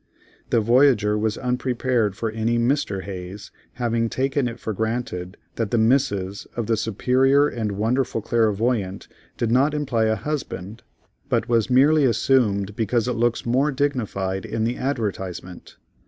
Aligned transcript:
The 0.49 0.61
voyager 0.61 1.15
was 1.15 1.37
unprepared 1.37 2.15
for 2.15 2.31
any 2.31 2.57
Mister 2.57 3.01
Hayes, 3.01 3.51
having 3.73 4.09
taken 4.09 4.47
it 4.47 4.59
for 4.59 4.73
granted 4.73 5.37
that 5.57 5.69
the 5.69 5.77
Mrs. 5.77 6.47
of 6.57 6.65
the 6.65 6.75
superior 6.75 7.47
and 7.47 7.73
wonderful 7.73 8.19
clairvoyant 8.19 9.07
did 9.37 9.51
not 9.51 9.75
imply 9.75 10.05
a 10.05 10.15
husband, 10.15 10.81
but 11.29 11.47
was 11.47 11.69
merely 11.69 12.05
assumed 12.05 12.75
because 12.75 13.07
it 13.07 13.13
looks 13.13 13.45
more 13.45 13.71
dignified 13.71 14.43
in 14.43 14.63
the 14.63 14.75
advertisement. 14.77 15.77